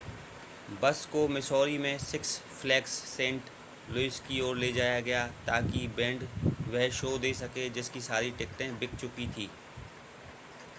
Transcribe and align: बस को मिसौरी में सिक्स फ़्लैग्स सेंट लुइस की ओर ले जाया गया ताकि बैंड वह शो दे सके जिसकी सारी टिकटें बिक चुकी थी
बस 0.81 1.05
को 1.11 1.27
मिसौरी 1.27 1.77
में 1.77 1.97
सिक्स 1.99 2.37
फ़्लैग्स 2.61 2.91
सेंट 3.09 3.49
लुइस 3.89 4.19
की 4.19 4.41
ओर 4.41 4.57
ले 4.57 4.71
जाया 4.73 4.99
गया 5.01 5.27
ताकि 5.47 5.87
बैंड 5.87 6.27
वह 6.67 6.89
शो 6.89 7.17
दे 7.17 7.33
सके 7.33 7.69
जिसकी 7.69 8.01
सारी 8.01 8.31
टिकटें 8.31 8.79
बिक 8.79 8.95
चुकी 8.95 9.27
थी 9.27 9.49